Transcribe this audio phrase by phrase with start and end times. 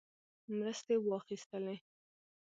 [0.57, 1.75] مرستې واخیستلې.